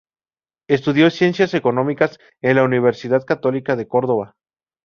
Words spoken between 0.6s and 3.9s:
Estudió Ciencias Económicas en la Universidad Católica de